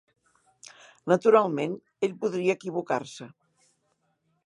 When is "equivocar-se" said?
2.61-3.33